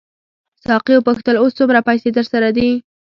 ساقي 0.65 0.93
وپوښتل 0.97 1.35
اوس 1.37 1.51
څومره 1.59 1.79
پیسې 1.87 2.09
درسره 2.17 2.47
دي. 2.57 2.69